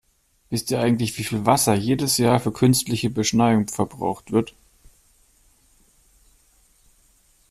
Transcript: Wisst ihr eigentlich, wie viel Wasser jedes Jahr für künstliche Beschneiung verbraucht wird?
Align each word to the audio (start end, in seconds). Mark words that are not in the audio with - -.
Wisst 0.49 0.71
ihr 0.71 0.79
eigentlich, 0.79 1.15
wie 1.19 1.23
viel 1.23 1.45
Wasser 1.45 1.75
jedes 1.75 2.17
Jahr 2.17 2.39
für 2.39 2.51
künstliche 2.51 3.11
Beschneiung 3.11 3.67
verbraucht 3.67 4.31
wird? 4.31 4.55